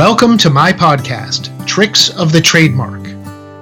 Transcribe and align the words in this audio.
Welcome 0.00 0.38
to 0.38 0.48
my 0.48 0.72
podcast, 0.72 1.66
Tricks 1.66 2.08
of 2.18 2.32
the 2.32 2.40
Trademark. 2.40 3.02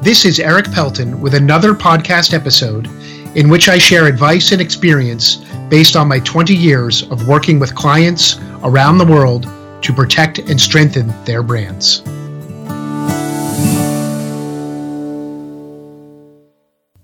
This 0.00 0.24
is 0.24 0.38
Erik 0.38 0.70
Pelton 0.70 1.20
with 1.20 1.34
another 1.34 1.74
podcast 1.74 2.32
episode 2.32 2.86
in 3.36 3.48
which 3.48 3.68
I 3.68 3.76
share 3.76 4.06
advice 4.06 4.52
and 4.52 4.60
experience 4.60 5.38
based 5.68 5.96
on 5.96 6.06
my 6.06 6.20
20 6.20 6.54
years 6.54 7.02
of 7.10 7.26
working 7.26 7.58
with 7.58 7.74
clients 7.74 8.38
around 8.62 8.98
the 8.98 9.04
world 9.04 9.48
to 9.82 9.92
protect 9.92 10.38
and 10.38 10.60
strengthen 10.60 11.08
their 11.24 11.42
brands. 11.42 12.02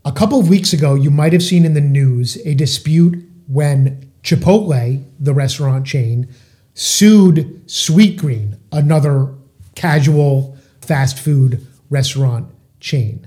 A 0.04 0.12
couple 0.12 0.38
of 0.38 0.48
weeks 0.48 0.72
ago, 0.72 0.94
you 0.94 1.10
might 1.10 1.32
have 1.32 1.42
seen 1.42 1.64
in 1.64 1.74
the 1.74 1.80
news 1.80 2.36
a 2.46 2.54
dispute 2.54 3.20
when 3.48 4.12
Chipotle, 4.22 5.04
the 5.18 5.34
restaurant 5.34 5.84
chain, 5.84 6.32
sued 6.74 7.66
Sweetgreen, 7.66 8.58
another 8.72 9.32
casual 9.74 10.56
fast 10.80 11.18
food 11.18 11.66
restaurant 11.88 12.52
chain. 12.80 13.26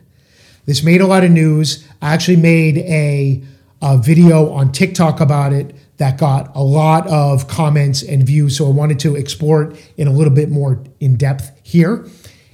This 0.66 0.84
made 0.84 1.02
a 1.02 1.08
lot 1.08 1.24
of 1.24 1.32
news. 1.32 1.88
I 2.02 2.14
actually 2.14 2.38
made 2.38 2.78
a, 2.80 3.42
a 3.82 3.98
video 3.98 4.52
on 4.52 4.72
TikTok 4.72 5.22
about 5.22 5.54
it 5.54 5.74
that 5.98 6.18
got 6.18 6.54
a 6.56 6.62
lot 6.62 7.08
of 7.08 7.48
comments 7.48 8.04
and 8.04 8.24
views. 8.24 8.58
So 8.58 8.68
I 8.68 8.72
wanted 8.72 9.00
to 9.00 9.16
explore 9.16 9.64
it 9.64 9.94
in 9.98 10.08
a 10.08 10.12
little 10.12 10.34
bit 10.34 10.50
more 10.50 10.84
in 11.00 11.16
depth 11.16 11.58
here. 11.64 12.06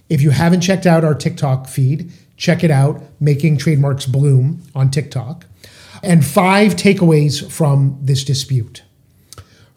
If 0.09 0.21
you 0.21 0.29
haven't 0.29 0.61
checked 0.61 0.85
out 0.85 1.03
our 1.03 1.15
TikTok 1.15 1.67
feed, 1.67 2.11
check 2.37 2.63
it 2.63 2.71
out, 2.71 3.01
Making 3.19 3.57
Trademarks 3.57 4.05
Bloom 4.05 4.61
on 4.75 4.91
TikTok. 4.91 5.45
And 6.03 6.25
five 6.25 6.75
takeaways 6.75 7.49
from 7.51 7.97
this 8.01 8.23
dispute. 8.23 8.83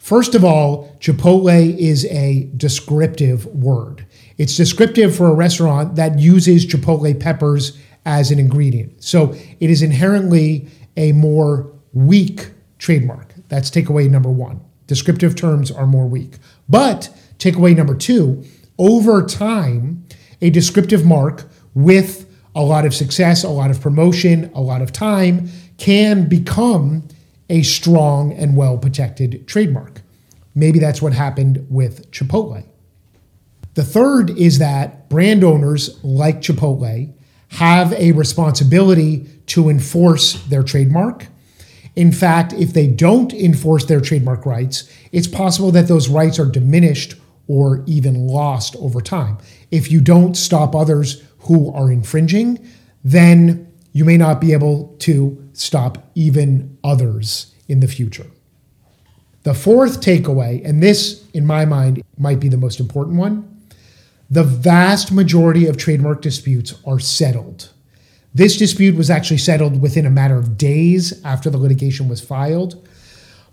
First 0.07 0.35
of 0.35 0.45
all, 0.45 0.95
Chipotle 1.01 1.77
is 1.77 2.05
a 2.05 2.49
descriptive 2.55 3.45
word. 3.47 4.05
It's 4.37 4.55
descriptive 4.55 5.13
for 5.13 5.27
a 5.27 5.33
restaurant 5.33 5.97
that 5.97 6.17
uses 6.17 6.65
Chipotle 6.65 7.19
peppers 7.19 7.77
as 8.05 8.31
an 8.31 8.39
ingredient. 8.39 9.03
So 9.03 9.35
it 9.59 9.69
is 9.69 9.81
inherently 9.81 10.69
a 10.95 11.11
more 11.11 11.73
weak 11.91 12.51
trademark. 12.79 13.33
That's 13.49 13.69
takeaway 13.69 14.09
number 14.09 14.29
one. 14.29 14.61
Descriptive 14.85 15.35
terms 15.35 15.71
are 15.71 15.85
more 15.85 16.07
weak. 16.07 16.37
But 16.69 17.09
takeaway 17.37 17.75
number 17.75 17.93
two, 17.93 18.45
over 18.77 19.25
time, 19.25 20.05
a 20.39 20.49
descriptive 20.49 21.05
mark 21.05 21.49
with 21.73 22.33
a 22.55 22.61
lot 22.61 22.85
of 22.85 22.95
success, 22.95 23.43
a 23.43 23.49
lot 23.49 23.71
of 23.71 23.81
promotion, 23.81 24.51
a 24.55 24.61
lot 24.61 24.81
of 24.81 24.93
time 24.93 25.49
can 25.77 26.29
become 26.29 27.05
a 27.49 27.63
strong 27.63 28.33
and 28.33 28.55
well 28.55 28.77
protected 28.77 29.47
trademark. 29.47 30.01
Maybe 30.55 30.79
that's 30.79 31.01
what 31.01 31.13
happened 31.13 31.65
with 31.69 32.09
Chipotle. 32.11 32.65
The 33.75 33.83
third 33.83 34.31
is 34.31 34.57
that 34.57 35.07
brand 35.07 35.43
owners 35.43 36.03
like 36.03 36.41
Chipotle 36.41 37.13
have 37.49 37.93
a 37.93 38.11
responsibility 38.13 39.29
to 39.47 39.69
enforce 39.69 40.33
their 40.45 40.63
trademark. 40.63 41.27
In 41.95 42.11
fact, 42.11 42.53
if 42.53 42.73
they 42.73 42.87
don't 42.87 43.33
enforce 43.33 43.85
their 43.85 44.01
trademark 44.01 44.45
rights, 44.45 44.91
it's 45.11 45.27
possible 45.27 45.71
that 45.71 45.87
those 45.87 46.09
rights 46.09 46.39
are 46.39 46.45
diminished 46.45 47.15
or 47.47 47.83
even 47.87 48.27
lost 48.27 48.75
over 48.77 49.01
time. 49.01 49.37
If 49.71 49.91
you 49.91 50.01
don't 50.01 50.35
stop 50.35 50.75
others 50.75 51.23
who 51.41 51.71
are 51.73 51.91
infringing, 51.91 52.67
then 53.03 53.71
you 53.93 54.05
may 54.05 54.17
not 54.17 54.41
be 54.41 54.53
able 54.53 54.95
to 54.99 55.46
stop 55.59 56.09
even 56.15 56.77
others 56.83 57.53
in 57.67 57.79
the 57.79 57.87
future. 57.87 58.27
The 59.43 59.53
fourth 59.53 60.01
takeaway, 60.01 60.63
and 60.65 60.83
this 60.83 61.25
in 61.33 61.45
my 61.45 61.65
mind 61.65 62.03
might 62.17 62.39
be 62.39 62.49
the 62.49 62.57
most 62.57 62.79
important 62.79 63.17
one, 63.17 63.61
the 64.29 64.43
vast 64.43 65.11
majority 65.11 65.67
of 65.67 65.77
trademark 65.77 66.21
disputes 66.21 66.75
are 66.85 66.99
settled. 66.99 67.69
This 68.33 68.57
dispute 68.57 68.95
was 68.95 69.09
actually 69.09 69.37
settled 69.37 69.81
within 69.81 70.05
a 70.05 70.11
matter 70.11 70.37
of 70.37 70.57
days 70.57 71.23
after 71.23 71.49
the 71.49 71.57
litigation 71.57 72.09
was 72.09 72.21
filed. 72.21 72.87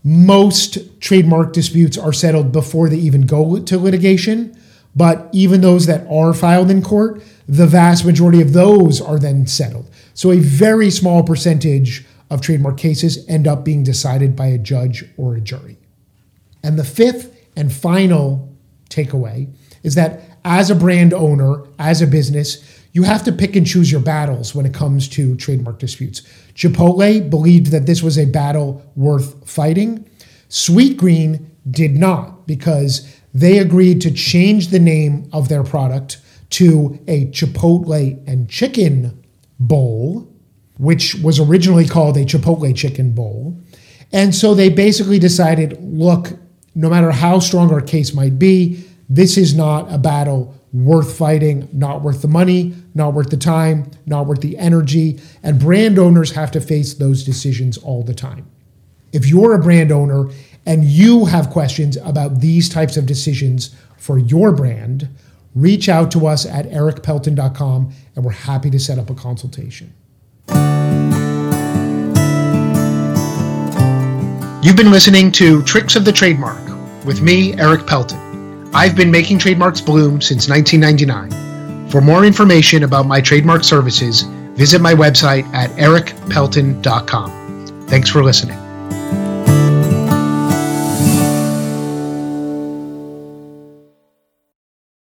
Most 0.03 1.01
trademark 1.01 1.53
disputes 1.53 1.97
are 1.97 2.13
settled 2.13 2.53
before 2.53 2.89
they 2.89 2.97
even 2.97 3.23
go 3.23 3.61
to 3.61 3.79
litigation, 3.79 4.59
but 4.97 5.29
even 5.33 5.61
those 5.61 5.87
that 5.87 6.07
are 6.11 6.35
filed 6.35 6.71
in 6.71 6.83
court, 6.83 7.23
the 7.49 7.67
vast 7.67 8.05
majority 8.05 8.43
of 8.43 8.53
those 8.53 9.01
are 9.01 9.19
then 9.19 9.47
settled. 9.47 9.89
So 10.15 10.31
a 10.31 10.39
very 10.39 10.91
small 10.91 11.23
percentage 11.23 12.07
of 12.31 12.41
trademark 12.41 12.79
cases 12.79 13.25
end 13.29 13.47
up 13.47 13.65
being 13.65 13.83
decided 13.83 14.35
by 14.35 14.47
a 14.47 14.59
judge 14.59 15.05
or 15.17 15.35
a 15.35 15.41
jury. 15.41 15.77
And 16.63 16.79
the 16.79 16.85
fifth 16.85 17.37
and 17.57 17.73
final 17.73 18.57
takeaway 18.89 19.53
is 19.83 19.95
that 19.97 20.23
as 20.45 20.71
a 20.71 20.75
brand 20.75 21.13
owner, 21.13 21.65
as 21.79 22.01
a 22.01 22.07
business, 22.07 22.81
you 22.93 23.03
have 23.03 23.25
to 23.25 23.33
pick 23.33 23.57
and 23.57 23.67
choose 23.67 23.91
your 23.91 24.01
battles 24.01 24.55
when 24.55 24.67
it 24.67 24.73
comes 24.73 25.09
to 25.11 25.35
trademark 25.37 25.79
disputes. 25.79 26.23
Chipotle 26.55 27.29
believed 27.29 27.67
that 27.67 27.87
this 27.87 28.03
was 28.03 28.17
a 28.17 28.25
battle 28.25 28.83
worth 28.95 29.49
fighting. 29.49 30.09
Sweetgreen 30.49 31.45
did 31.69 31.97
not 31.97 32.47
because 32.47 33.13
they 33.33 33.59
agreed 33.59 34.01
to 34.03 34.13
change 34.13 34.69
the 34.69 34.79
name 34.79 35.29
of 35.33 35.49
their 35.49 35.65
product 35.65 36.19
to 36.51 37.01
a 37.09 37.27
Chipotle 37.27 38.23
and 38.29 38.49
Chicken 38.49 39.24
Bowl, 39.59 40.29
which 40.79 41.15
was 41.17 41.41
originally 41.41 41.87
called 41.87 42.17
a 42.17 42.25
Chipotle 42.25 42.75
Chicken 42.75 43.13
Bowl. 43.13 43.59
And 44.13 44.35
so 44.35 44.55
they 44.55 44.69
basically 44.69 45.19
decided 45.19 45.79
look, 45.81 46.33
no 46.75 46.89
matter 46.89 47.11
how 47.11 47.39
strong 47.39 47.73
our 47.73 47.81
case 47.81 48.13
might 48.13 48.39
be, 48.39 48.85
this 49.09 49.37
is 49.37 49.55
not 49.55 49.93
a 49.93 49.99
battle 49.99 50.55
worth 50.73 51.17
fighting, 51.17 51.69
not 51.73 52.03
worth 52.03 52.21
the 52.21 52.29
money, 52.29 52.75
not 52.95 53.15
worth 53.15 53.31
the 53.31 53.37
time, 53.37 53.89
not 54.07 54.27
worth 54.27 54.41
the 54.41 54.59
energy. 54.59 55.21
And 55.43 55.61
brand 55.61 55.99
owners 55.99 56.33
have 56.33 56.51
to 56.53 56.61
face 56.61 56.95
those 56.95 57.23
decisions 57.23 57.79
all 57.79 58.03
the 58.03 58.15
time. 58.15 58.51
If 59.13 59.27
you're 59.27 59.55
a 59.55 59.63
brand 59.63 59.93
owner 59.93 60.31
and 60.67 60.85
you 60.85 61.27
have 61.27 61.51
questions 61.51 61.97
about 61.99 62.41
these 62.41 62.69
types 62.69 62.97
of 62.97 63.07
decisions 63.07 63.75
for 63.97 64.19
your 64.19 64.51
brand, 64.51 65.09
reach 65.55 65.89
out 65.89 66.11
to 66.13 66.27
us 66.27 66.47
at 66.47 66.67
erikpelton.com 66.67 67.93
and 68.17 68.25
we're 68.25 68.33
happy 68.33 68.71
to 68.71 68.79
set 68.79 68.99
up 68.99 69.11
a 69.11 69.15
consultation. 69.15 69.93
You've 74.63 74.77
been 74.77 74.91
listening 74.91 75.31
to 75.33 75.63
Tricks 75.63 75.95
of 75.95 76.05
the 76.05 76.13
Trademark 76.13 76.65
with 77.05 77.21
me, 77.21 77.55
Erik 77.59 77.87
Pelton. 77.87 78.21
I've 78.75 78.97
been 78.97 79.11
making 79.11 79.39
trademarks 79.39 79.81
bloom 79.81 80.21
since 80.21 80.49
1999. 80.49 81.91
For 81.91 82.01
more 82.01 82.25
information 82.25 82.83
about 82.83 83.07
my 83.07 83.21
trademark 83.21 83.63
services, 83.63 84.23
visit 84.57 84.81
my 84.81 84.95
website 84.95 85.45
at 85.55 85.71
erikpelton.com. 85.73 87.87
Thanks 87.87 88.11
for 88.11 88.25
listening. 88.25 88.59